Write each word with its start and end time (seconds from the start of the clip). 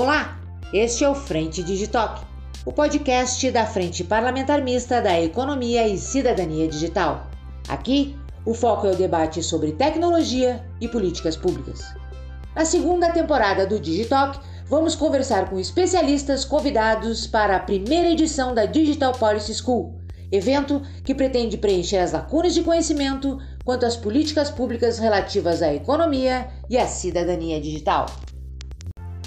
Olá, 0.00 0.40
este 0.72 1.04
é 1.04 1.08
o 1.10 1.14
Frente 1.14 1.62
Digitalk, 1.62 2.22
o 2.64 2.72
podcast 2.72 3.50
da 3.50 3.66
Frente 3.66 4.02
Parlamentar 4.02 4.62
Mista 4.62 4.98
da 4.98 5.20
Economia 5.20 5.86
e 5.86 5.98
Cidadania 5.98 6.66
Digital. 6.66 7.26
Aqui, 7.68 8.16
o 8.46 8.54
foco 8.54 8.86
é 8.86 8.92
o 8.92 8.96
debate 8.96 9.42
sobre 9.42 9.72
tecnologia 9.72 10.64
e 10.80 10.88
políticas 10.88 11.36
públicas. 11.36 11.84
Na 12.56 12.64
segunda 12.64 13.12
temporada 13.12 13.66
do 13.66 13.78
Digitalk, 13.78 14.40
vamos 14.70 14.94
conversar 14.94 15.50
com 15.50 15.60
especialistas 15.60 16.46
convidados 16.46 17.26
para 17.26 17.56
a 17.56 17.60
primeira 17.60 18.08
edição 18.08 18.54
da 18.54 18.64
Digital 18.64 19.12
Policy 19.12 19.52
School, 19.52 20.00
evento 20.32 20.80
que 21.04 21.14
pretende 21.14 21.58
preencher 21.58 21.98
as 21.98 22.12
lacunas 22.12 22.54
de 22.54 22.62
conhecimento 22.62 23.38
quanto 23.66 23.84
às 23.84 23.98
políticas 23.98 24.50
públicas 24.50 24.98
relativas 24.98 25.60
à 25.60 25.74
economia 25.74 26.48
e 26.70 26.78
à 26.78 26.86
cidadania 26.86 27.60
digital. 27.60 28.06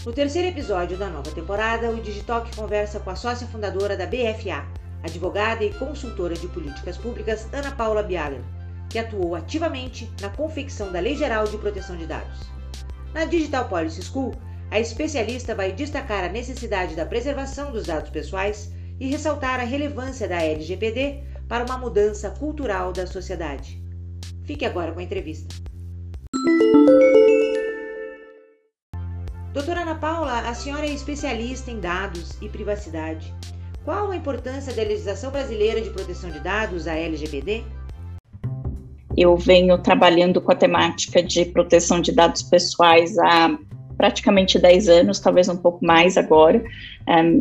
No 0.05 0.12
terceiro 0.12 0.49
episódio 0.49 0.98
da 0.98 1.07
nova 1.07 1.31
temporada, 1.31 1.89
o 1.89 2.02
Digitalk 2.02 2.53
conversa 2.57 2.99
com 2.99 3.09
a 3.09 3.16
sócia 3.16 3.48
fundadora 3.48 3.95
da 3.95 4.05
BFA, 4.05 4.67
advogada 5.02 5.63
e 5.63 5.73
consultora 5.76 6.35
de 6.35 6.45
políticas 6.49 6.98
públicas 6.98 7.48
Ana 7.53 7.71
Paula 7.71 8.03
Bialer, 8.03 8.41
que 8.89 8.99
atuou 8.99 9.34
ativamente 9.34 10.12
na 10.20 10.29
confecção 10.29 10.91
da 10.91 10.99
Lei 10.99 11.16
Geral 11.16 11.45
de 11.45 11.57
Proteção 11.57 11.95
de 11.95 12.05
Dados. 12.05 12.38
Na 13.13 13.23
Digital 13.23 13.70
Policy 13.70 14.02
School, 14.03 14.35
a 14.70 14.77
especialista 14.77 15.55
vai 15.55 15.71
destacar 15.71 16.26
a 16.26 16.29
necessidade 16.29 16.95
da 16.95 17.05
preservação 17.05 17.71
dos 17.71 17.85
dados 17.85 18.09
pessoais 18.09 18.73
e 18.99 19.09
ressaltar 19.09 19.62
a 19.62 19.63
relevância 19.63 20.27
da 20.27 20.43
LGPD 20.43 21.23
para 21.48 21.63
uma 21.63 21.77
mudança 21.77 22.29
cultural 22.29 22.91
da 22.91 23.07
sociedade. 23.07 23.81
Fique 24.43 24.65
agora 24.65 24.91
com 24.91 24.99
a 24.99 25.04
entrevista. 25.04 25.62
A 30.54 30.55
senhora 30.55 30.85
é 30.85 30.93
especialista 30.93 31.71
em 31.71 31.79
dados 31.79 32.37
e 32.40 32.48
privacidade. 32.48 33.34
Qual 33.84 34.12
a 34.12 34.15
importância 34.15 34.71
da 34.71 34.84
legislação 34.84 35.32
brasileira 35.32 35.82
de 35.82 35.90
proteção 35.90 36.29
de 36.29 36.40
dados, 36.40 36.87
a 36.87 36.93
LGPD? 36.93 37.63
Eu 39.18 39.35
venho 39.35 39.79
trabalhando 39.79 40.40
com 40.40 40.51
a 40.51 40.55
temática 40.55 41.24
de 41.24 41.46
proteção 41.46 41.99
de 41.99 42.12
dados 42.12 42.43
pessoais 42.43 43.18
há 43.18 43.57
praticamente 43.98 44.59
10 44.59 44.90
anos, 44.90 45.20
talvez 45.20 45.49
um 45.49 45.57
pouco 45.57 45.84
mais 45.84 46.18
agora. 46.18 46.63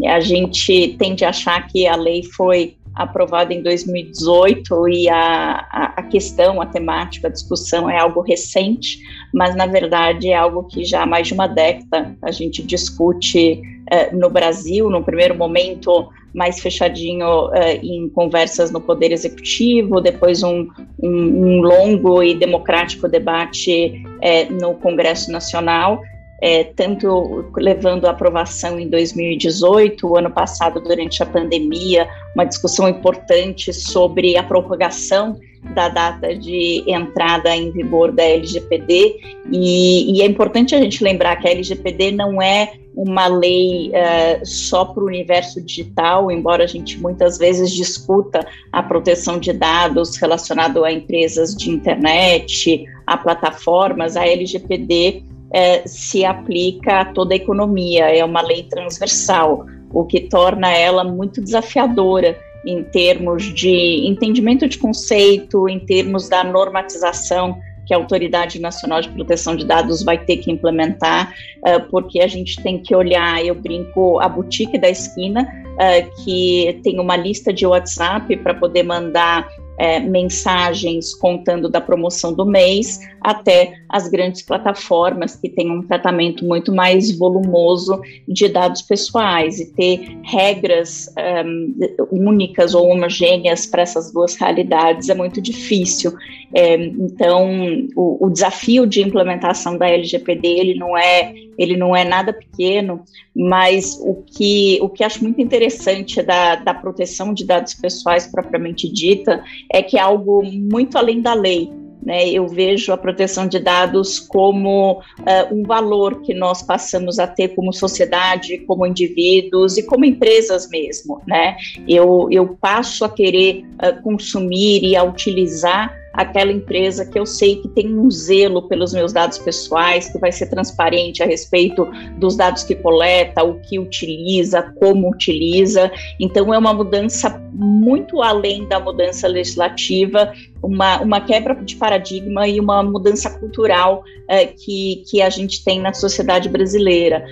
A 0.06 0.20
gente 0.20 0.96
tende 0.98 1.22
a 1.22 1.28
achar 1.28 1.68
que 1.68 1.86
a 1.86 1.96
lei 1.96 2.22
foi 2.22 2.78
aprovada 2.94 3.54
em 3.54 3.62
2018 3.62 4.88
e 4.88 5.08
a, 5.08 5.66
a, 5.70 5.84
a, 5.96 6.02
questão, 6.02 6.60
a 6.60 6.66
temática, 6.66 7.28
a 7.28 7.30
discussão 7.30 7.88
é 7.88 7.98
algo 7.98 8.20
recente, 8.20 8.98
mas 9.32 9.56
na 9.56 9.66
verdade 9.66 10.28
é 10.28 10.36
algo 10.36 10.64
que 10.64 10.84
já 10.84 11.02
há 11.02 11.06
mais 11.06 11.28
de 11.28 11.34
uma 11.34 11.46
década 11.46 12.16
a 12.22 12.30
gente 12.30 12.62
discute 12.62 13.62
uh, 13.92 14.16
no 14.16 14.28
Brasil, 14.28 14.90
no 14.90 15.02
primeiro 15.02 15.34
momento 15.34 16.08
mais 16.34 16.60
fechadinho 16.60 17.48
uh, 17.48 17.52
em 17.82 18.08
conversas 18.08 18.70
no 18.70 18.80
Poder 18.80 19.12
Executivo, 19.12 20.00
depois 20.00 20.42
um, 20.42 20.68
um, 21.02 21.08
um 21.08 21.60
longo 21.60 22.22
e 22.22 22.34
democrático 22.34 23.08
debate 23.08 24.02
uh, 24.06 24.52
no 24.52 24.74
Congresso 24.74 25.30
Nacional 25.30 26.00
é, 26.42 26.64
tanto 26.64 27.44
levando 27.56 28.06
a 28.06 28.10
aprovação 28.10 28.76
em 28.76 28.88
2018, 28.88 30.04
o 30.04 30.18
ano 30.18 30.28
passado, 30.28 30.80
durante 30.80 31.22
a 31.22 31.26
pandemia, 31.26 32.08
uma 32.34 32.44
discussão 32.44 32.88
importante 32.88 33.72
sobre 33.72 34.36
a 34.36 34.42
propagação 34.42 35.38
da 35.72 35.88
data 35.88 36.34
de 36.34 36.82
entrada 36.84 37.54
em 37.54 37.70
vigor 37.70 38.10
da 38.10 38.24
LGPD, 38.24 39.20
e, 39.52 40.16
e 40.16 40.20
é 40.20 40.26
importante 40.26 40.74
a 40.74 40.80
gente 40.80 41.04
lembrar 41.04 41.36
que 41.36 41.46
a 41.46 41.52
LGPD 41.52 42.10
não 42.10 42.42
é 42.42 42.72
uma 42.96 43.28
lei 43.28 43.90
uh, 43.90 44.44
só 44.44 44.84
para 44.84 45.04
o 45.04 45.06
universo 45.06 45.62
digital, 45.62 46.28
embora 46.28 46.64
a 46.64 46.66
gente 46.66 47.00
muitas 47.00 47.38
vezes 47.38 47.70
discuta 47.70 48.44
a 48.72 48.82
proteção 48.82 49.38
de 49.38 49.52
dados 49.52 50.16
relacionado 50.16 50.84
a 50.84 50.92
empresas 50.92 51.54
de 51.54 51.70
internet, 51.70 52.84
a 53.06 53.16
plataformas, 53.16 54.16
a 54.16 54.26
LGPD 54.26 55.22
é, 55.52 55.86
se 55.86 56.24
aplica 56.24 57.00
a 57.00 57.04
toda 57.04 57.34
a 57.34 57.36
economia, 57.36 58.06
é 58.06 58.24
uma 58.24 58.40
lei 58.40 58.64
transversal, 58.64 59.66
o 59.92 60.04
que 60.04 60.20
torna 60.20 60.70
ela 60.70 61.04
muito 61.04 61.40
desafiadora 61.40 62.38
em 62.64 62.82
termos 62.84 63.52
de 63.54 64.06
entendimento 64.06 64.68
de 64.68 64.78
conceito, 64.78 65.68
em 65.68 65.78
termos 65.80 66.28
da 66.28 66.44
normatização 66.44 67.58
que 67.84 67.92
a 67.92 67.96
Autoridade 67.96 68.60
Nacional 68.60 69.00
de 69.00 69.08
Proteção 69.08 69.56
de 69.56 69.66
Dados 69.66 70.02
vai 70.02 70.16
ter 70.16 70.36
que 70.36 70.50
implementar, 70.50 71.34
uh, 71.58 71.90
porque 71.90 72.20
a 72.20 72.28
gente 72.28 72.62
tem 72.62 72.78
que 72.78 72.94
olhar, 72.94 73.44
eu 73.44 73.54
brinco, 73.54 74.20
a 74.20 74.28
boutique 74.28 74.78
da 74.78 74.88
esquina, 74.88 75.42
uh, 75.42 76.24
que 76.24 76.80
tem 76.84 77.00
uma 77.00 77.16
lista 77.16 77.52
de 77.52 77.66
WhatsApp 77.66 78.36
para 78.36 78.54
poder 78.54 78.84
mandar 78.84 79.48
é, 79.78 79.98
mensagens 80.00 81.14
contando 81.14 81.68
da 81.68 81.80
promoção 81.80 82.32
do 82.32 82.44
mês, 82.44 83.00
até 83.20 83.74
as 83.88 84.08
grandes 84.08 84.42
plataformas 84.42 85.36
que 85.36 85.48
têm 85.48 85.70
um 85.70 85.82
tratamento 85.82 86.44
muito 86.44 86.72
mais 86.72 87.16
volumoso 87.16 88.00
de 88.26 88.48
dados 88.48 88.82
pessoais 88.82 89.60
e 89.60 89.72
ter 89.72 90.18
regras 90.24 91.08
um, 91.44 91.74
únicas 92.10 92.74
ou 92.74 92.88
homogêneas 92.88 93.66
para 93.66 93.82
essas 93.82 94.12
duas 94.12 94.34
realidades 94.36 95.08
é 95.08 95.14
muito 95.14 95.40
difícil. 95.40 96.12
É, 96.54 96.74
então, 96.74 97.48
o, 97.96 98.26
o, 98.26 98.30
desafio 98.30 98.86
de 98.86 99.02
implementação 99.02 99.78
da 99.78 99.88
LGPD 99.88 100.46
ele 100.46 100.74
não 100.74 100.96
é 100.96 101.34
ele 101.58 101.76
não 101.76 101.94
é 101.94 102.04
nada 102.04 102.32
pequeno, 102.32 103.04
mas 103.34 103.98
o 104.00 104.22
que 104.22 104.78
o 104.82 104.88
que 104.88 105.04
acho 105.04 105.22
muito 105.22 105.40
interessante 105.40 106.22
da, 106.22 106.56
da 106.56 106.74
proteção 106.74 107.32
de 107.32 107.44
dados 107.44 107.74
pessoais 107.74 108.26
propriamente 108.26 108.90
dita 108.90 109.42
é 109.72 109.82
que 109.82 109.96
é 109.96 110.00
algo 110.00 110.42
muito 110.44 110.96
além 110.96 111.20
da 111.20 111.34
lei. 111.34 111.72
Né, 112.04 112.28
eu 112.30 112.48
vejo 112.48 112.92
a 112.92 112.96
proteção 112.96 113.46
de 113.46 113.60
dados 113.60 114.18
como 114.18 114.94
uh, 114.94 115.54
um 115.54 115.62
valor 115.62 116.20
que 116.22 116.34
nós 116.34 116.60
passamos 116.60 117.20
a 117.20 117.28
ter 117.28 117.54
como 117.54 117.72
sociedade, 117.72 118.58
como 118.66 118.84
indivíduos 118.84 119.78
e 119.78 119.86
como 119.86 120.04
empresas 120.04 120.68
mesmo. 120.68 121.22
Né? 121.28 121.56
Eu, 121.86 122.26
eu 122.28 122.56
passo 122.60 123.04
a 123.04 123.08
querer 123.08 123.64
uh, 123.74 124.02
consumir 124.02 124.82
e 124.82 124.96
a 124.96 125.04
utilizar 125.04 125.96
aquela 126.12 126.52
empresa 126.52 127.06
que 127.06 127.18
eu 127.18 127.24
sei 127.24 127.56
que 127.56 127.68
tem 127.68 127.98
um 127.98 128.10
zelo 128.10 128.68
pelos 128.68 128.92
meus 128.92 129.12
dados 129.12 129.38
pessoais, 129.38 130.08
que 130.08 130.18
vai 130.18 130.30
ser 130.30 130.46
transparente 130.46 131.22
a 131.22 131.26
respeito 131.26 131.88
dos 132.18 132.36
dados 132.36 132.62
que 132.62 132.74
coleta, 132.74 133.42
o 133.42 133.60
que 133.60 133.78
utiliza, 133.78 134.62
como 134.78 135.10
utiliza. 135.10 135.90
Então, 136.20 136.52
é 136.52 136.58
uma 136.58 136.74
mudança 136.74 137.40
muito 137.52 138.22
além 138.22 138.66
da 138.66 138.80
mudança 138.80 139.26
legislativa, 139.28 140.32
uma, 140.62 141.00
uma 141.00 141.20
quebra 141.20 141.54
de 141.54 141.76
paradigma 141.76 142.46
e 142.46 142.60
uma 142.60 142.82
mudança 142.82 143.30
cultural 143.38 144.04
é, 144.28 144.46
que, 144.46 145.02
que 145.10 145.20
a 145.20 145.28
gente 145.28 145.64
tem 145.64 145.80
na 145.80 145.92
sociedade 145.92 146.48
brasileira. 146.48 147.24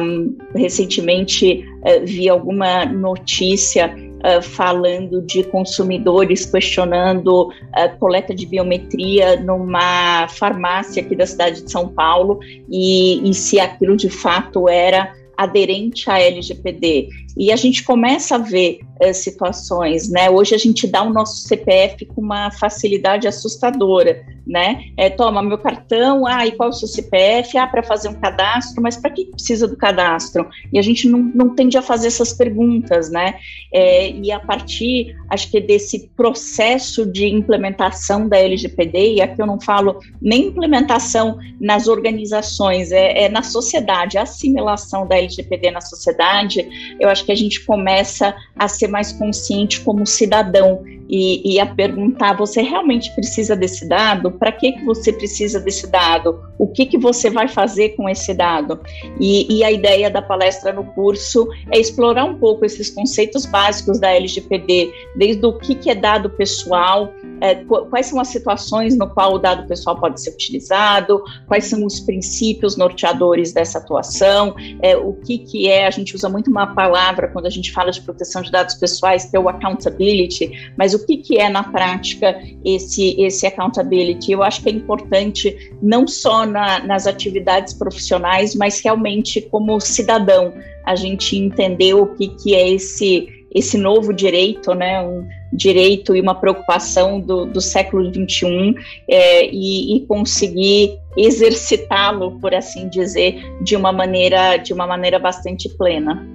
Um, 0.00 0.36
recentemente, 0.54 1.64
é, 1.84 2.00
vi 2.00 2.28
alguma 2.28 2.84
notícia 2.84 3.94
uh, 4.22 4.42
falando 4.42 5.20
de 5.22 5.42
consumidores 5.44 6.46
questionando 6.46 7.48
uh, 7.48 7.98
coleta 7.98 8.34
de 8.34 8.46
biometria 8.46 9.36
numa 9.40 10.26
farmácia 10.28 11.02
aqui 11.02 11.14
da 11.14 11.26
cidade 11.26 11.62
de 11.62 11.70
São 11.70 11.88
Paulo 11.88 12.40
e, 12.70 13.28
e 13.28 13.34
se 13.34 13.60
aquilo 13.60 13.96
de 13.96 14.08
fato 14.08 14.68
era 14.68 15.12
aderente 15.36 16.08
à 16.10 16.20
LGPD. 16.20 17.08
E 17.36 17.50
a 17.50 17.56
gente 17.56 17.82
começa 17.82 18.34
a 18.34 18.38
ver 18.38 18.80
uh, 19.02 19.14
situações, 19.14 20.10
né? 20.10 20.28
Hoje 20.30 20.54
a 20.54 20.58
gente 20.58 20.86
dá 20.86 21.02
o 21.02 21.12
nosso 21.12 21.48
CPF 21.48 22.06
com 22.06 22.20
uma 22.20 22.50
facilidade 22.50 23.26
assustadora, 23.26 24.24
né? 24.46 24.84
É, 24.96 25.08
toma 25.08 25.42
meu 25.42 25.58
cartão, 25.58 26.26
ah, 26.26 26.46
e 26.46 26.52
qual 26.52 26.68
é 26.68 26.72
o 26.72 26.74
seu 26.74 26.88
CPF? 26.88 27.56
Ah, 27.56 27.66
para 27.66 27.82
fazer 27.82 28.08
um 28.08 28.14
cadastro, 28.14 28.82
mas 28.82 28.96
para 28.96 29.10
que 29.10 29.26
precisa 29.26 29.66
do 29.66 29.76
cadastro? 29.76 30.48
E 30.72 30.78
a 30.78 30.82
gente 30.82 31.08
não, 31.08 31.18
não 31.34 31.54
tende 31.54 31.78
a 31.78 31.82
fazer 31.82 32.08
essas 32.08 32.32
perguntas, 32.32 33.10
né? 33.10 33.34
É, 33.72 34.10
e 34.10 34.30
a 34.30 34.40
partir, 34.40 35.16
acho 35.30 35.50
que 35.50 35.60
desse 35.60 36.10
processo 36.16 37.06
de 37.06 37.26
implementação 37.26 38.28
da 38.28 38.38
LGPD, 38.38 39.14
e 39.14 39.20
aqui 39.22 39.40
eu 39.40 39.46
não 39.46 39.60
falo 39.60 39.98
nem 40.20 40.46
implementação 40.46 41.38
nas 41.60 41.88
organizações, 41.88 42.92
é, 42.92 43.24
é 43.24 43.28
na 43.28 43.42
sociedade, 43.42 44.18
a 44.18 44.22
assimilação 44.22 45.06
da 45.06 45.16
LGPD 45.16 45.70
na 45.70 45.80
sociedade, 45.80 46.96
eu 47.00 47.08
acho 47.08 47.21
que 47.22 47.32
a 47.32 47.36
gente 47.36 47.64
começa 47.64 48.34
a 48.56 48.68
ser 48.68 48.88
mais 48.88 49.12
consciente 49.12 49.80
como 49.80 50.06
cidadão 50.06 50.82
e, 51.12 51.54
e 51.54 51.60
a 51.60 51.66
perguntar: 51.66 52.34
você 52.34 52.62
realmente 52.62 53.14
precisa 53.14 53.54
desse 53.54 53.86
dado? 53.86 54.32
Para 54.32 54.50
que, 54.50 54.72
que 54.72 54.84
você 54.84 55.12
precisa 55.12 55.60
desse 55.60 55.86
dado? 55.86 56.40
O 56.58 56.66
que, 56.66 56.86
que 56.86 56.96
você 56.96 57.28
vai 57.28 57.48
fazer 57.48 57.90
com 57.90 58.08
esse 58.08 58.32
dado? 58.32 58.80
E, 59.20 59.58
e 59.58 59.62
a 59.62 59.70
ideia 59.70 60.10
da 60.10 60.22
palestra 60.22 60.72
no 60.72 60.84
curso 60.84 61.46
é 61.70 61.78
explorar 61.78 62.24
um 62.24 62.38
pouco 62.38 62.64
esses 62.64 62.88
conceitos 62.88 63.44
básicos 63.44 64.00
da 64.00 64.10
LGPD, 64.10 64.90
desde 65.14 65.44
o 65.44 65.58
que, 65.58 65.74
que 65.74 65.90
é 65.90 65.94
dado 65.94 66.30
pessoal, 66.30 67.12
é, 67.42 67.56
quais 67.56 68.06
são 68.06 68.20
as 68.20 68.28
situações 68.28 68.96
no 68.96 69.10
qual 69.10 69.34
o 69.34 69.38
dado 69.38 69.66
pessoal 69.66 69.98
pode 69.98 70.22
ser 70.22 70.30
utilizado, 70.30 71.22
quais 71.48 71.64
são 71.64 71.84
os 71.84 71.98
princípios 72.00 72.76
norteadores 72.76 73.52
dessa 73.52 73.78
atuação, 73.78 74.54
é, 74.80 74.96
o 74.96 75.12
que, 75.12 75.38
que 75.38 75.68
é, 75.68 75.86
a 75.86 75.90
gente 75.90 76.14
usa 76.14 76.28
muito 76.28 76.48
uma 76.50 76.72
palavra 76.72 77.11
quando 77.32 77.46
a 77.46 77.50
gente 77.50 77.72
fala 77.72 77.90
de 77.90 78.00
proteção 78.00 78.42
de 78.42 78.50
dados 78.50 78.74
pessoais, 78.74 79.24
que 79.24 79.36
é 79.36 79.40
o 79.40 79.48
accountability, 79.48 80.72
mas 80.76 80.94
o 80.94 81.06
que, 81.06 81.18
que 81.18 81.38
é 81.38 81.48
na 81.48 81.62
prática 81.62 82.40
esse, 82.64 83.20
esse 83.20 83.46
accountability? 83.46 84.32
Eu 84.32 84.42
acho 84.42 84.62
que 84.62 84.68
é 84.68 84.72
importante 84.72 85.72
não 85.82 86.06
só 86.06 86.46
na, 86.46 86.84
nas 86.84 87.06
atividades 87.06 87.74
profissionais, 87.74 88.54
mas 88.54 88.80
realmente 88.80 89.40
como 89.40 89.80
cidadão, 89.80 90.52
a 90.84 90.94
gente 90.96 91.36
entender 91.36 91.94
o 91.94 92.06
que, 92.14 92.28
que 92.28 92.54
é 92.54 92.70
esse, 92.70 93.28
esse 93.54 93.78
novo 93.78 94.12
direito, 94.12 94.74
né? 94.74 95.02
Um, 95.02 95.26
direito 95.52 96.16
e 96.16 96.20
uma 96.20 96.34
preocupação 96.34 97.20
do, 97.20 97.44
do 97.44 97.60
século 97.60 98.10
XXI 98.10 98.74
é, 99.06 99.46
e, 99.46 99.96
e 99.96 100.06
conseguir 100.06 100.98
exercitá-lo, 101.16 102.38
por 102.40 102.54
assim 102.54 102.88
dizer, 102.88 103.42
de 103.62 103.76
uma 103.76 103.92
maneira 103.92 104.56
de 104.56 104.72
uma 104.72 104.86
maneira 104.86 105.18
bastante 105.18 105.68
plena. 105.76 106.26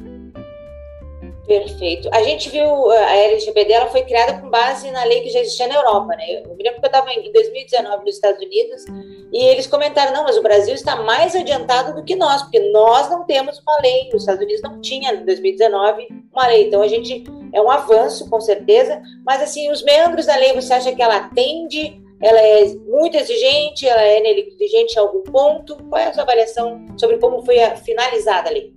Perfeito. 1.48 2.10
A 2.12 2.22
gente 2.24 2.50
viu 2.50 2.92
a 2.92 3.16
LGPD, 3.16 3.72
ela 3.72 3.88
foi 3.88 4.02
criada 4.04 4.38
com 4.38 4.50
base 4.50 4.92
na 4.92 5.06
lei 5.06 5.22
que 5.22 5.30
já 5.30 5.40
existia 5.40 5.66
na 5.68 5.76
Europa, 5.76 6.08
né? 6.08 6.44
Eu 6.44 6.56
me 6.56 6.62
lembro 6.62 6.82
que 6.82 6.86
eu 6.86 6.90
estava 6.90 7.10
em 7.14 7.32
2019 7.32 8.04
nos 8.04 8.16
Estados 8.16 8.44
Unidos 8.44 8.84
e 9.32 9.46
eles 9.46 9.66
comentaram, 9.66 10.12
não, 10.12 10.26
mas 10.26 10.36
o 10.36 10.44
Brasil 10.44 10.76
está 10.76 10.98
mais 10.98 11.38
adiantado 11.38 11.96
do 11.96 12.04
que 12.04 12.18
nós, 12.18 12.42
porque 12.42 12.60
nós 12.72 13.10
não 13.10 13.26
temos 13.26 13.60
uma 13.60 13.80
lei, 13.82 14.10
os 14.14 14.24
Estados 14.24 14.44
Unidos 14.44 14.62
não 14.62 14.82
tinha 14.82 15.14
em 15.14 15.24
2019 15.24 16.08
uma 16.34 16.48
lei, 16.48 16.68
então 16.68 16.82
a 16.82 16.88
gente 16.88 17.24
é 17.54 17.62
um 17.62 17.72
avanço, 17.72 18.30
com 18.30 18.42
certeza, 18.42 19.02
mas 19.26 19.42
assim, 19.42 19.72
os 19.72 19.82
membros 19.84 20.26
da 20.26 20.36
lei, 20.36 20.54
você 20.54 20.74
acha 20.74 20.94
que 20.94 21.02
ela 21.02 21.16
atende, 21.16 22.02
ela 22.22 22.42
é 22.42 22.66
muito 22.90 23.16
exigente, 23.16 23.88
ela 23.88 24.02
é 24.02 24.20
negligente 24.20 24.96
em 24.96 25.00
algum 25.00 25.24
ponto? 25.24 25.78
Qual 25.88 26.02
é 26.02 26.08
a 26.08 26.14
sua 26.14 26.24
avaliação 26.24 26.86
sobre 26.98 27.20
como 27.20 27.42
foi 27.44 27.58
finalizada 27.78 28.50
a 28.50 28.52
lei? 28.52 28.77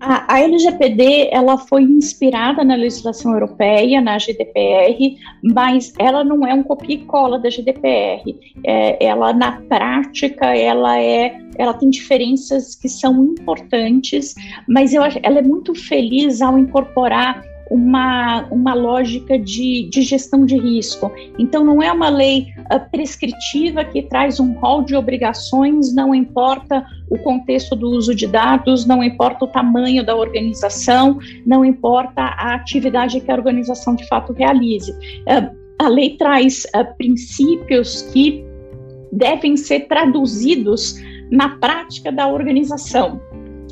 A, 0.00 0.34
a, 0.34 0.40
LGPD 0.40 1.30
ela 1.32 1.56
foi 1.56 1.82
inspirada 1.82 2.62
na 2.64 2.74
legislação 2.74 3.32
europeia, 3.32 4.00
na 4.00 4.18
GDPR, 4.18 5.16
mas 5.42 5.92
ela 5.98 6.22
não 6.22 6.46
é 6.46 6.52
um 6.52 6.62
copia 6.62 6.96
e 6.96 7.04
cola 7.04 7.38
da 7.38 7.48
GDPR. 7.48 8.22
É, 8.64 9.04
ela 9.04 9.32
na 9.32 9.60
prática 9.62 10.54
ela 10.56 11.00
é, 11.00 11.38
ela 11.56 11.74
tem 11.74 11.88
diferenças 11.88 12.74
que 12.74 12.88
são 12.88 13.24
importantes, 13.24 14.34
mas 14.68 14.92
eu 14.92 15.02
ela 15.22 15.38
é 15.38 15.42
muito 15.42 15.74
feliz 15.74 16.42
ao 16.42 16.58
incorporar 16.58 17.42
uma, 17.70 18.46
uma 18.50 18.74
lógica 18.74 19.38
de, 19.38 19.88
de 19.90 20.02
gestão 20.02 20.44
de 20.44 20.56
risco. 20.56 21.10
Então, 21.38 21.64
não 21.64 21.82
é 21.82 21.90
uma 21.92 22.08
lei 22.08 22.48
uh, 22.72 22.90
prescritiva 22.90 23.84
que 23.84 24.02
traz 24.02 24.38
um 24.38 24.52
rol 24.52 24.82
de 24.82 24.94
obrigações, 24.94 25.94
não 25.94 26.14
importa 26.14 26.86
o 27.10 27.18
contexto 27.18 27.74
do 27.74 27.88
uso 27.90 28.14
de 28.14 28.26
dados, 28.26 28.86
não 28.86 29.02
importa 29.02 29.44
o 29.44 29.48
tamanho 29.48 30.04
da 30.04 30.14
organização, 30.14 31.18
não 31.44 31.64
importa 31.64 32.22
a 32.22 32.54
atividade 32.54 33.20
que 33.20 33.30
a 33.30 33.34
organização 33.34 33.94
de 33.94 34.06
fato 34.08 34.32
realize. 34.32 34.92
Uh, 34.92 35.56
a 35.78 35.88
lei 35.88 36.16
traz 36.16 36.64
uh, 36.74 36.96
princípios 36.96 38.02
que 38.12 38.44
devem 39.12 39.56
ser 39.56 39.80
traduzidos 39.88 40.96
na 41.30 41.50
prática 41.58 42.12
da 42.12 42.28
organização. 42.28 43.20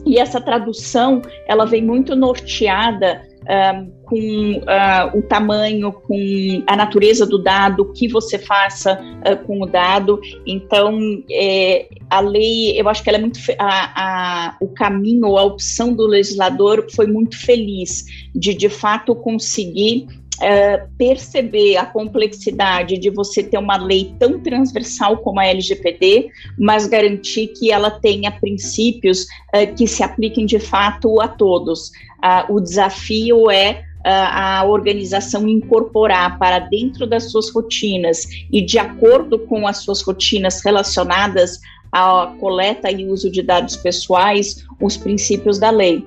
E 0.07 0.19
essa 0.19 0.41
tradução, 0.41 1.23
ela 1.47 1.65
vem 1.65 1.83
muito 1.83 2.15
norteada 2.15 3.23
um, 3.45 3.91
com 4.05 4.17
uh, 4.19 5.19
o 5.19 5.23
tamanho, 5.23 5.93
com 5.93 6.63
a 6.67 6.77
natureza 6.77 7.27
do 7.27 7.43
dado, 7.43 7.83
o 7.83 7.93
que 7.93 8.09
você 8.09 8.39
faça 8.39 9.01
uh, 9.01 9.45
com 9.47 9.63
o 9.63 9.67
dado. 9.67 10.21
Então, 10.47 10.99
é, 11.31 11.89
a 12.11 12.21
lei, 12.21 12.81
eu 12.81 12.89
acho 12.89 13.03
que 13.03 13.09
ela 13.09 13.19
é 13.19 13.21
muito. 13.21 13.39
A, 13.59 13.69
a, 13.97 14.57
o 14.61 14.69
caminho, 14.69 15.37
a 15.37 15.43
opção 15.43 15.95
do 15.95 16.07
legislador 16.07 16.87
foi 16.95 17.07
muito 17.07 17.39
feliz 17.39 18.05
de, 18.35 18.55
de 18.55 18.69
fato, 18.69 19.15
conseguir 19.15 20.07
Uh, 20.35 20.89
perceber 20.99 21.77
a 21.77 21.87
complexidade 21.87 22.99
de 22.99 23.09
você 23.09 23.41
ter 23.41 23.57
uma 23.57 23.77
lei 23.77 24.17
tão 24.19 24.41
transversal 24.41 25.19
como 25.19 25.39
a 25.39 25.47
LGPD, 25.47 26.29
mas 26.59 26.89
garantir 26.89 27.49
que 27.49 27.71
ela 27.71 27.89
tenha 27.89 28.33
princípios 28.33 29.23
uh, 29.23 29.73
que 29.77 29.87
se 29.87 30.03
apliquem 30.03 30.45
de 30.45 30.59
fato 30.59 31.21
a 31.21 31.29
todos. 31.29 31.91
Uh, 32.19 32.55
o 32.55 32.61
desafio 32.61 33.49
é 33.49 33.85
a 34.07 34.63
organização 34.67 35.49
incorporar 35.49 36.39
para 36.39 36.59
dentro 36.59 37.07
das 37.07 37.31
suas 37.31 37.51
rotinas 37.51 38.27
e 38.53 38.61
de 38.61 38.79
acordo 38.79 39.39
com 39.39 39.67
as 39.67 39.79
suas 39.79 40.03
rotinas 40.03 40.63
relacionadas 40.63 41.59
à 41.91 42.35
coleta 42.39 42.91
e 42.91 43.07
uso 43.07 43.31
de 43.31 43.41
dados 43.41 43.77
pessoais, 43.77 44.63
os 44.79 44.97
princípios 44.97 45.59
da 45.59 45.71
lei. 45.71 46.07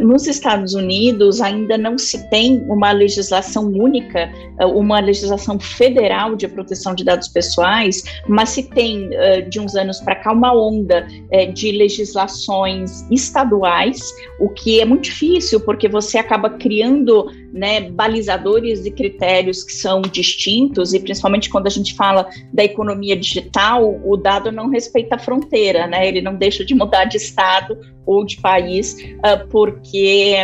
Nos 0.00 0.26
Estados 0.26 0.74
Unidos 0.74 1.40
ainda 1.40 1.78
não 1.78 1.96
se 1.96 2.28
tem 2.30 2.64
uma 2.68 2.92
legislação 2.92 3.66
única, 3.66 4.30
uma 4.60 5.00
legislação 5.00 5.58
federal 5.58 6.34
de 6.34 6.48
proteção 6.48 6.94
de 6.94 7.04
dados 7.04 7.28
pessoais, 7.28 8.02
mas 8.28 8.50
se 8.50 8.64
tem 8.70 9.10
de 9.48 9.60
uns 9.60 9.74
anos 9.76 10.00
para 10.00 10.16
cá 10.16 10.32
uma 10.32 10.52
onda 10.52 11.06
de 11.54 11.72
legislações 11.72 13.06
estaduais, 13.10 14.00
o 14.40 14.48
que 14.48 14.80
é 14.80 14.84
muito 14.84 15.04
difícil 15.04 15.60
porque 15.60 15.88
você 15.88 16.18
acaba 16.18 16.50
criando 16.50 17.26
né, 17.56 17.90
balizadores 17.90 18.84
e 18.84 18.90
critérios 18.90 19.64
que 19.64 19.72
são 19.72 20.02
distintos, 20.02 20.92
e 20.92 21.00
principalmente 21.00 21.48
quando 21.48 21.66
a 21.66 21.70
gente 21.70 21.94
fala 21.94 22.28
da 22.52 22.62
economia 22.62 23.16
digital, 23.16 23.98
o 24.04 24.16
dado 24.16 24.52
não 24.52 24.68
respeita 24.68 25.16
a 25.16 25.18
fronteira, 25.18 25.86
né, 25.86 26.06
ele 26.06 26.20
não 26.20 26.36
deixa 26.36 26.64
de 26.64 26.74
mudar 26.74 27.06
de 27.06 27.16
estado 27.16 27.76
ou 28.06 28.24
de 28.24 28.36
país 28.40 28.94
uh, 28.94 29.48
porque, 29.50 30.36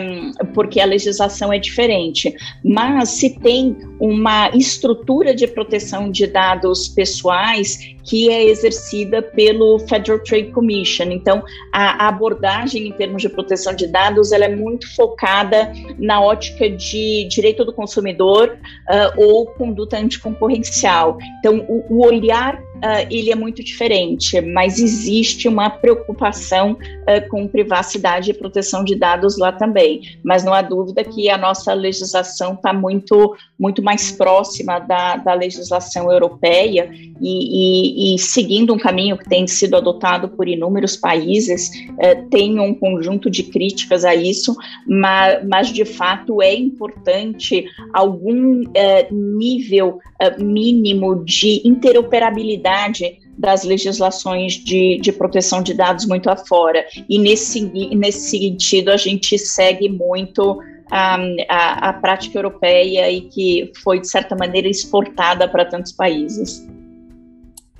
porque 0.52 0.80
a 0.80 0.84
legislação 0.84 1.52
é 1.52 1.58
diferente. 1.58 2.34
Mas 2.64 3.10
se 3.10 3.38
tem 3.38 3.76
uma 4.00 4.50
estrutura 4.50 5.34
de 5.34 5.46
proteção 5.46 6.10
de 6.10 6.26
dados 6.26 6.88
pessoais 6.88 7.78
que 8.04 8.30
é 8.30 8.44
exercida 8.44 9.22
pelo 9.22 9.78
Federal 9.80 10.18
Trade 10.20 10.50
Commission. 10.50 11.06
Então, 11.10 11.42
a, 11.72 12.08
abordagem 12.08 12.88
em 12.88 12.92
termos 12.92 13.22
de 13.22 13.28
proteção 13.28 13.74
de 13.74 13.86
dados 13.86 14.32
ela 14.32 14.44
é 14.44 14.54
muito 14.54 14.92
focada 14.94 15.72
na 15.98 16.20
ótica 16.20 16.68
de 16.68 17.26
direito 17.28 17.64
do 17.64 17.72
consumidor 17.72 18.58
uh, 18.88 19.22
ou 19.22 19.46
conduta 19.46 19.96
anticoncorrencial. 19.96 21.18
Então, 21.38 21.64
o, 21.68 21.84
o 21.88 22.06
olhar 22.06 22.60
uh, 22.82 23.06
ele 23.10 23.30
é 23.30 23.34
muito 23.34 23.62
diferente, 23.62 24.40
mas 24.40 24.78
existe 24.78 25.46
uma 25.46 25.70
preocupação 25.70 26.72
uh, 26.72 27.28
com 27.28 27.46
privacidade 27.46 28.30
e 28.30 28.34
proteção 28.34 28.84
de 28.84 28.96
dados 28.96 29.38
lá 29.38 29.52
também. 29.52 30.02
Mas 30.24 30.42
não 30.42 30.52
há 30.52 30.60
dúvida 30.60 31.04
que 31.04 31.30
a 31.30 31.38
nossa 31.38 31.72
legislação 31.72 32.54
está 32.54 32.72
muito, 32.72 33.36
muito 33.58 33.82
mais 33.82 34.10
próxima 34.10 34.80
da, 34.80 35.16
da 35.16 35.34
legislação 35.34 36.10
europeia 36.10 36.90
e, 37.20 38.12
e, 38.12 38.14
e, 38.14 38.18
seguindo 38.18 38.74
um 38.74 38.78
caminho 38.78 39.16
que 39.16 39.28
tem 39.28 39.46
sido 39.46 39.76
adotado 39.76 40.28
por 40.28 40.48
inúmeros 40.48 40.96
países, 40.96 41.70
uh, 41.90 42.28
tem 42.30 42.58
um 42.58 42.74
conjunto 42.74 43.30
de 43.30 43.44
críticas 43.44 44.04
a 44.04 44.14
isso, 44.14 44.56
mas, 44.86 45.46
mas 45.46 45.72
de 45.72 45.84
fato 45.84 46.42
é 46.42 46.54
importante 46.54 47.64
algum 47.92 48.64
nível 49.10 49.98
mínimo 50.38 51.24
de 51.24 51.60
interoperabilidade 51.64 53.18
das 53.36 53.64
legislações 53.64 54.54
de, 54.54 54.98
de 55.00 55.12
proteção 55.12 55.62
de 55.62 55.74
dados 55.74 56.06
muito 56.06 56.28
afora. 56.28 56.84
E 57.08 57.18
nesse, 57.18 57.62
nesse 57.94 58.38
sentido, 58.38 58.90
a 58.90 58.96
gente 58.96 59.38
segue 59.38 59.88
muito 59.88 60.60
a, 60.90 61.16
a, 61.48 61.88
a 61.88 61.92
prática 61.94 62.38
europeia 62.38 63.10
e 63.10 63.22
que 63.22 63.72
foi, 63.82 64.00
de 64.00 64.08
certa 64.08 64.36
maneira, 64.36 64.68
exportada 64.68 65.48
para 65.48 65.64
tantos 65.64 65.92
países. 65.92 66.66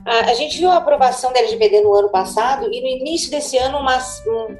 A, 0.05 0.35
gente 0.35 0.59
viu 0.59 0.69
a 0.69 0.79
aprovação 0.79 1.33
da 1.33 1.39
LGPD 1.39 1.81
no 1.81 1.95
ano 1.95 2.09
passado 2.09 2.69
e 2.73 2.81
no 2.81 2.89
início 2.89 3.31
desse 3.31 3.57
ano 3.57 3.79
uma, 3.79 3.99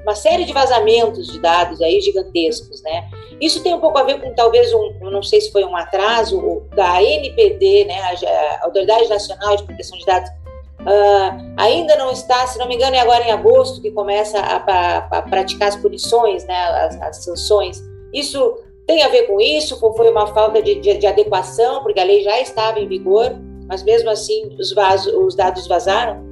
uma 0.05 0.15
série 0.15 0.45
de 0.45 0.53
vazamentos 0.53 1.27
de 1.27 1.41
dados 1.41 1.83
aí 1.83 2.01
gigantescos, 2.01 2.81
né? 2.83 3.11
Isso 3.41 3.61
tem 3.61 3.75
um 3.75 3.81
pouco 3.81 3.99
a 3.99 4.05
ver 4.05 4.21
com 4.21 4.33
talvez 4.35 4.73
um, 4.73 4.93
não 5.01 5.23
sei 5.23 5.41
se 5.41 5.51
foi 5.51 5.65
um 5.65 5.77
atraso 5.77 6.63
da 6.77 7.03
NPD, 7.03 7.87
né, 7.87 8.01
a, 8.01 8.65
Autoridade 8.65 9.09
Nacional 9.09 9.57
de 9.57 9.65
Proteção 9.65 9.99
de 9.99 10.07
Dados, 10.07 10.31
uh, 10.31 11.55
ainda 11.57 11.97
não 11.97 12.13
está, 12.13 12.47
se 12.47 12.57
não 12.57 12.69
me 12.69 12.77
engano, 12.77 12.95
é 12.95 13.01
agora 13.01 13.25
em 13.25 13.33
agosto 13.33 13.83
que 13.83 13.91
começa 13.91 14.39
a, 14.39 14.57
a, 14.59 14.97
a 15.19 15.23
praticar 15.23 15.69
as 15.69 15.77
punições, 15.77 16.45
né, 16.45 16.55
as, 16.55 17.01
as, 17.03 17.25
sanções. 17.25 17.83
Isso 18.13 18.59
tem 18.87 19.03
a 19.03 19.09
ver 19.09 19.27
com 19.27 19.41
isso? 19.41 19.77
Foi 19.81 20.09
uma 20.09 20.29
falta 20.29 20.63
de, 20.63 20.77
de, 20.77 20.99
de 20.99 21.07
adequação, 21.07 21.83
porque 21.83 21.99
a 21.99 22.05
lei 22.05 22.23
já 22.23 22.39
estava 22.41 22.79
em 22.79 22.87
vigor? 22.87 23.37
Mas 23.73 23.83
mesmo 23.83 24.11
assim 24.11 24.55
os, 24.59 24.71
vasos, 24.75 25.11
os 25.15 25.35
dados 25.35 25.67
vazaram? 25.67 26.23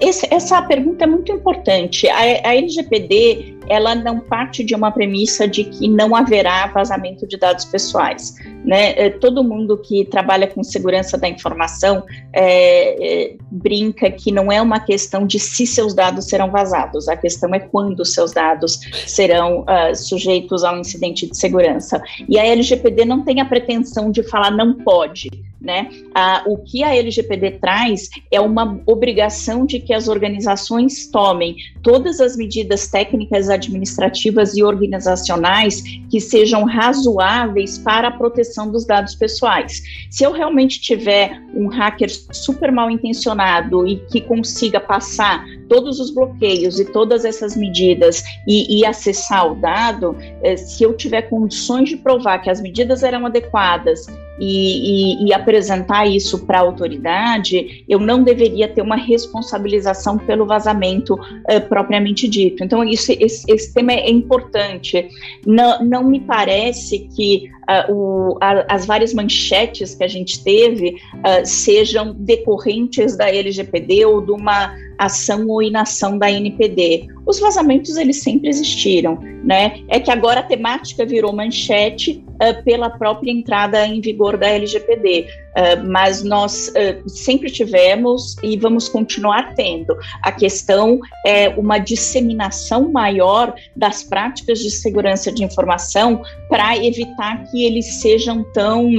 Esse, 0.00 0.26
essa 0.32 0.62
pergunta 0.62 1.04
é 1.04 1.06
muito 1.06 1.30
importante. 1.30 2.08
A, 2.08 2.18
a 2.18 2.54
LGPD 2.56 3.53
ela 3.68 3.94
não 3.94 4.20
parte 4.20 4.64
de 4.64 4.74
uma 4.74 4.90
premissa 4.90 5.46
de 5.46 5.64
que 5.64 5.88
não 5.88 6.14
haverá 6.14 6.66
vazamento 6.66 7.26
de 7.26 7.36
dados 7.36 7.64
pessoais. 7.64 8.34
Né? 8.64 8.92
É, 8.96 9.10
todo 9.10 9.44
mundo 9.44 9.76
que 9.76 10.04
trabalha 10.06 10.46
com 10.46 10.62
segurança 10.62 11.18
da 11.18 11.28
informação 11.28 12.04
é, 12.32 13.24
é, 13.24 13.36
brinca 13.50 14.10
que 14.10 14.32
não 14.32 14.50
é 14.50 14.60
uma 14.60 14.80
questão 14.80 15.26
de 15.26 15.38
se 15.38 15.66
seus 15.66 15.92
dados 15.92 16.26
serão 16.26 16.50
vazados, 16.50 17.08
a 17.08 17.16
questão 17.16 17.54
é 17.54 17.58
quando 17.58 18.04
seus 18.04 18.32
dados 18.32 18.80
serão 19.06 19.60
uh, 19.60 19.94
sujeitos 19.94 20.64
a 20.64 20.72
um 20.72 20.78
incidente 20.78 21.28
de 21.28 21.36
segurança. 21.36 22.02
E 22.28 22.38
a 22.38 22.46
LGPD 22.46 23.04
não 23.04 23.22
tem 23.22 23.40
a 23.40 23.44
pretensão 23.44 24.10
de 24.10 24.22
falar 24.22 24.50
não 24.50 24.74
pode. 24.74 25.30
Né? 25.60 25.88
Ah, 26.14 26.42
o 26.46 26.58
que 26.58 26.84
a 26.84 26.94
LGPD 26.94 27.52
traz 27.52 28.10
é 28.30 28.38
uma 28.38 28.78
obrigação 28.84 29.64
de 29.64 29.80
que 29.80 29.94
as 29.94 30.08
organizações 30.08 31.06
tomem 31.06 31.56
todas 31.82 32.20
as 32.20 32.36
medidas 32.36 32.86
técnicas, 32.88 33.48
administrativas 33.54 34.56
e 34.56 34.62
organizacionais 34.62 35.82
que 36.10 36.20
sejam 36.20 36.64
razoáveis 36.64 37.78
para 37.78 38.08
a 38.08 38.10
proteção 38.10 38.70
dos 38.70 38.86
dados 38.86 39.14
pessoais. 39.14 39.82
Se 40.10 40.24
eu 40.24 40.32
realmente 40.32 40.80
tiver 40.80 41.40
um 41.54 41.68
hacker 41.68 42.10
super 42.32 42.70
mal 42.70 42.90
intencionado 42.90 43.86
e 43.86 43.96
que 44.10 44.20
consiga 44.20 44.80
passar 44.80 45.44
todos 45.68 45.98
os 46.00 46.10
bloqueios 46.10 46.78
e 46.78 46.84
todas 46.84 47.24
essas 47.24 47.56
medidas 47.56 48.22
e, 48.46 48.78
e 48.80 48.86
acessar 48.86 49.50
o 49.50 49.54
dado, 49.54 50.16
eh, 50.42 50.56
se 50.56 50.82
eu 50.82 50.94
tiver 50.94 51.22
condições 51.22 51.88
de 51.88 51.96
provar 51.96 52.38
que 52.38 52.50
as 52.50 52.60
medidas 52.60 53.02
eram 53.02 53.26
adequadas 53.26 54.06
e, 54.38 55.24
e, 55.24 55.26
e 55.26 55.32
apresentar 55.32 56.06
isso 56.06 56.44
para 56.46 56.58
a 56.58 56.62
autoridade, 56.62 57.84
eu 57.88 58.00
não 58.00 58.22
deveria 58.22 58.68
ter 58.68 58.82
uma 58.82 58.96
responsabilização 58.96 60.18
pelo 60.18 60.46
vazamento 60.46 61.14
uh, 61.14 61.60
propriamente 61.68 62.28
dito. 62.28 62.64
Então, 62.64 62.82
isso, 62.84 63.12
esse, 63.12 63.50
esse, 63.50 63.72
tema 63.72 63.92
é 63.92 64.10
importante. 64.10 65.08
Não, 65.46 65.84
não 65.84 66.04
me 66.04 66.20
parece 66.20 67.08
que 67.14 67.48
uh, 67.68 67.92
o, 67.92 68.38
a, 68.40 68.74
as 68.74 68.86
várias 68.86 69.14
manchetes 69.14 69.94
que 69.94 70.04
a 70.04 70.08
gente 70.08 70.42
teve 70.42 70.96
uh, 71.14 71.44
sejam 71.44 72.14
decorrentes 72.14 73.16
da 73.16 73.28
LGPD 73.28 74.04
ou 74.04 74.20
de 74.20 74.32
uma 74.32 74.74
ação 74.98 75.46
ou 75.48 75.62
inação 75.62 76.18
da 76.18 76.30
NPD. 76.30 77.08
Os 77.26 77.40
vazamentos 77.40 77.96
eles 77.96 78.22
sempre 78.22 78.48
existiram, 78.48 79.18
né? 79.42 79.80
É 79.88 79.98
que 79.98 80.10
agora 80.10 80.40
a 80.40 80.42
temática 80.42 81.06
virou 81.06 81.32
manchete 81.32 82.22
uh, 82.34 82.62
pela 82.64 82.90
própria 82.90 83.30
entrada 83.30 83.86
em 83.86 84.00
vigor 84.00 84.36
da 84.36 84.46
LGPD, 84.48 85.26
uh, 85.26 85.90
mas 85.90 86.22
nós 86.22 86.68
uh, 86.68 87.08
sempre 87.08 87.50
tivemos 87.50 88.36
e 88.42 88.58
vamos 88.58 88.88
continuar 88.88 89.54
tendo. 89.54 89.96
A 90.22 90.30
questão 90.30 91.00
é 91.26 91.48
uma 91.48 91.78
disseminação 91.78 92.90
maior 92.92 93.54
das 93.74 94.02
práticas 94.02 94.58
de 94.58 94.70
segurança 94.70 95.32
de 95.32 95.44
informação 95.44 96.22
para 96.48 96.76
evitar 96.76 97.44
que 97.50 97.64
eles 97.64 97.86
sejam 98.00 98.44
tão 98.52 98.90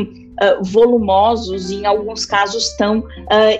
volumosos 0.62 1.70
e, 1.70 1.76
em 1.76 1.86
alguns 1.86 2.26
casos, 2.26 2.76
tão 2.78 3.00
uh, 3.00 3.06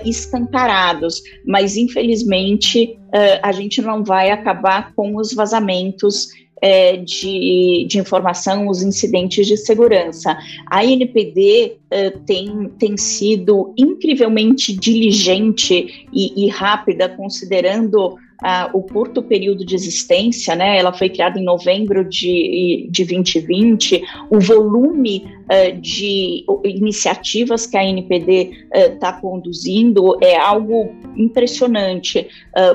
escancarados. 0.04 1.22
Mas, 1.44 1.76
infelizmente, 1.76 2.98
uh, 3.08 3.40
a 3.42 3.52
gente 3.52 3.80
não 3.82 4.04
vai 4.04 4.30
acabar 4.30 4.92
com 4.94 5.16
os 5.16 5.32
vazamentos 5.32 6.28
é, 6.60 6.96
de, 6.96 7.86
de, 7.88 7.98
informação, 7.98 8.68
os 8.68 8.82
incidentes 8.82 9.46
de 9.46 9.56
segurança. 9.56 10.36
A 10.66 10.84
NPD 10.84 11.76
uh, 11.84 12.18
tem, 12.20 12.70
tem 12.78 12.96
sido 12.96 13.74
incrivelmente 13.76 14.74
diligente 14.74 16.06
e, 16.12 16.44
e 16.46 16.48
rápida, 16.48 17.08
considerando 17.08 18.16
uh, 18.42 18.76
o 18.76 18.82
curto 18.82 19.22
período 19.22 19.64
de 19.64 19.74
existência, 19.74 20.54
né? 20.54 20.78
Ela 20.78 20.92
foi 20.92 21.08
criada 21.08 21.38
em 21.38 21.44
novembro 21.44 22.04
de, 22.04 22.88
de 22.90 23.04
2020. 23.04 24.02
O 24.30 24.40
volume 24.40 25.24
uh, 25.44 25.80
de 25.80 26.44
iniciativas 26.64 27.66
que 27.66 27.76
a 27.76 27.84
NPD 27.84 28.66
está 28.74 29.16
uh, 29.16 29.20
conduzindo 29.20 30.18
é 30.22 30.36
algo 30.36 30.94
impressionante, 31.16 32.28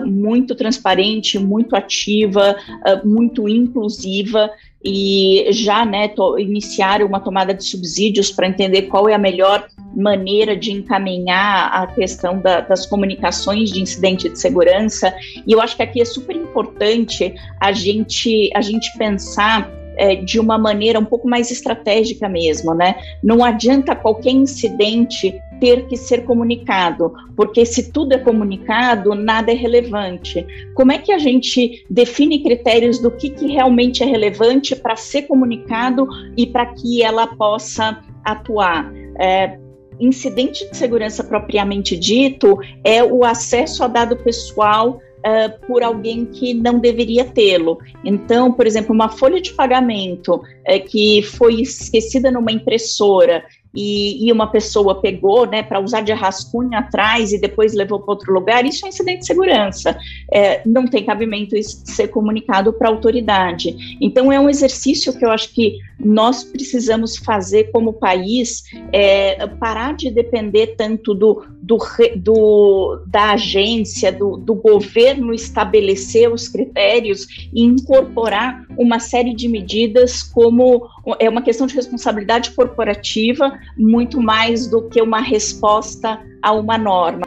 muito 0.03 0.56
transparente, 0.56 1.38
muito 1.38 1.75
ativa, 1.75 2.56
muito 3.03 3.48
inclusiva 3.48 4.50
e 4.84 5.46
já 5.52 5.86
né, 5.86 6.08
to, 6.08 6.40
iniciar 6.40 7.04
uma 7.04 7.20
tomada 7.20 7.54
de 7.54 7.64
subsídios 7.64 8.32
para 8.32 8.48
entender 8.48 8.84
qual 8.84 9.08
é 9.08 9.14
a 9.14 9.18
melhor 9.18 9.68
maneira 9.96 10.56
de 10.56 10.72
encaminhar 10.72 11.72
a 11.72 11.88
questão 11.88 12.40
da, 12.40 12.62
das 12.62 12.86
comunicações 12.86 13.72
de 13.72 13.82
incidente 13.82 14.30
de 14.30 14.40
segurança. 14.40 15.14
E 15.46 15.52
eu 15.52 15.62
acho 15.62 15.76
que 15.76 15.84
aqui 15.84 16.02
é 16.02 16.06
super 16.06 16.36
importante 16.36 17.34
a 17.60 17.72
gente, 17.72 18.50
a 18.56 18.62
gente 18.62 18.98
pensar 18.98 19.70
é, 19.98 20.15
de 20.15 20.39
uma 20.39 20.57
maneira 20.57 21.00
um 21.00 21.05
pouco 21.05 21.27
mais 21.27 21.51
estratégica 21.51 22.27
mesmo, 22.29 22.74
né? 22.74 22.95
Não 23.24 23.43
adianta 23.43 23.95
qualquer 23.95 24.31
incidente 24.31 25.39
ter 25.60 25.86
que 25.86 25.95
ser 25.95 26.25
comunicado, 26.25 27.13
porque 27.36 27.65
se 27.65 27.91
tudo 27.91 28.13
é 28.13 28.17
comunicado, 28.17 29.13
nada 29.13 29.51
é 29.51 29.55
relevante. 29.55 30.45
Como 30.74 30.91
é 30.91 30.98
que 30.98 31.12
a 31.12 31.19
gente 31.19 31.86
define 31.88 32.41
critérios 32.41 32.98
do 32.98 33.12
que, 33.12 33.29
que 33.29 33.48
realmente 33.48 34.01
é 34.01 34.05
relevante 34.07 34.75
para 34.75 34.95
ser 34.95 35.24
comunicado 35.24 36.07
e 36.36 36.48
para 36.48 36.65
que 36.65 37.03
ela 37.03 37.27
possa 37.27 38.01
atuar? 38.25 38.91
É, 39.19 39.60
incidente 40.00 40.67
de 40.67 40.75
segurança 40.75 41.24
propriamente 41.24 41.95
dito 41.95 42.57
é 42.83 43.03
o 43.03 43.24
acesso 43.24 43.83
a 43.83 43.88
dado 43.88 44.17
pessoal 44.17 45.00
uh, 45.25 45.68
por 45.68 45.84
alguém 45.84 46.25
que 46.25 46.54
não 46.54 46.80
deveria 46.80 47.25
tê-lo. 47.25 47.80
Então, 48.04 48.51
por 48.51 48.68
exemplo, 48.68 48.94
uma 48.94 49.10
folha 49.10 49.42
de 49.42 49.54
pagamento 49.54 50.36
uh, 50.36 50.90
que 50.90 51.22
foi 51.22 51.62
esquecida 51.62 52.32
numa 52.32 52.51
impressora 52.51 53.44
e, 53.74 54.28
e, 54.28 54.32
uma 54.32 54.48
pessoa 54.48 55.00
pegou, 55.00 55.46
né, 55.46 55.63
para 55.63 55.80
usar 55.80 56.01
de 56.01 56.12
rascunho 56.12 56.78
atrás 56.78 57.32
e 57.32 57.40
depois 57.40 57.74
levou 57.74 58.00
para 58.00 58.13
outro 58.13 58.34
lugar, 58.34 58.66
isso 58.66 58.86
é 58.86 58.90
incidente 58.90 59.20
de 59.20 59.28
segurança. 59.28 59.98
É, 60.32 60.62
não 60.66 60.86
tem 60.86 61.06
cabimento 61.06 61.56
isso 61.56 61.82
ser 61.86 62.10
comunicado 62.10 62.74
para 62.74 62.90
a 62.90 62.92
autoridade. 62.92 63.98
Então, 64.01 64.32
é 64.32 64.40
um 64.40 64.50
exercício 64.50 65.18
que 65.18 65.25
eu 65.25 65.32
acho 65.32 65.54
que 65.54 65.78
nós 65.98 66.44
precisamos 66.44 67.18
fazer 67.18 67.72
como 67.72 67.94
país, 67.94 68.63
é, 68.92 69.48
parar 69.48 69.96
de 69.96 70.12
depender 70.12 70.75
tanto 70.75 71.13
do, 71.13 71.46
do, 71.62 71.77
do 72.18 73.03
da 73.08 73.32
agência, 73.34 74.12
do, 74.12 74.38
do 74.38 74.56
governo 74.56 75.34
estabelecer 75.34 76.32
os 76.32 76.48
critérios 76.48 77.27
e 77.53 77.63
incorporar 77.63 78.65
uma 78.77 79.00
série 79.00 79.34
de 79.36 79.48
medidas 79.48 80.24
como 80.24 80.88
é 81.20 81.30
uma 81.30 81.41
questão 81.41 81.68
de 81.68 81.75
responsabilidade 81.75 82.51
corporativa 82.51 83.60
muito 83.77 84.20
mais 84.20 84.68
do 84.68 84.89
que 84.89 85.01
uma 85.01 85.22
resposta 85.22 86.20
a 86.41 86.51
uma 86.51 86.77
norma. 86.77 87.22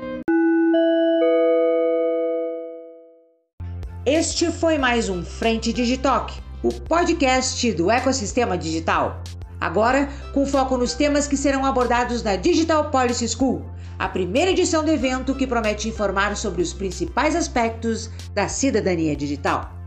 Este 4.04 4.50
foi 4.50 4.76
mais 4.76 5.08
um 5.08 5.24
Frente 5.24 5.72
Digitalk, 5.72 6.34
o 6.62 6.68
podcast 6.68 7.72
do 7.72 7.90
ecossistema 7.90 8.58
digital. 8.58 9.22
Agora, 9.58 10.10
com 10.34 10.44
foco 10.44 10.76
nos 10.76 10.92
temas 10.92 11.26
que 11.26 11.38
serão 11.38 11.64
abordados 11.64 12.22
na 12.22 12.36
Digital 12.36 12.90
Policy 12.90 13.26
School, 13.26 13.64
a 13.98 14.08
primeira 14.08 14.50
edição 14.50 14.84
do 14.84 14.90
evento 14.90 15.34
que 15.34 15.46
promete 15.46 15.88
informar 15.88 16.36
sobre 16.36 16.62
os 16.62 16.72
principais 16.72 17.36
aspectos 17.36 18.10
da 18.34 18.48
cidadania 18.48 19.14
digital. 19.14 19.83